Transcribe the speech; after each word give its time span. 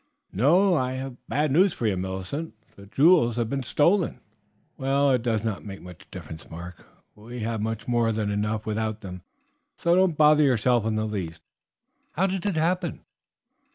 "No; 0.33 0.73
I 0.75 0.93
have 0.93 1.17
bad 1.29 1.51
news 1.51 1.73
for 1.73 1.85
you, 1.85 1.95
Millicent; 1.95 2.55
the 2.75 2.87
jewels 2.87 3.35
have 3.35 3.51
been 3.51 3.61
stolen." 3.61 4.19
"Well 4.75 5.11
it 5.11 5.21
does 5.21 5.45
not 5.45 5.63
make 5.63 5.79
much 5.83 6.09
difference, 6.09 6.49
Mark. 6.49 6.87
We 7.15 7.41
have 7.41 7.61
much 7.61 7.87
more 7.87 8.11
than 8.11 8.31
enough 8.31 8.65
without 8.65 9.01
them, 9.01 9.21
so 9.77 9.93
don't 9.95 10.17
bother 10.17 10.41
yourself 10.41 10.87
in 10.87 10.95
the 10.95 11.05
least. 11.05 11.43
How 12.13 12.25
did 12.25 12.47
it 12.47 12.55
happen?" 12.55 13.01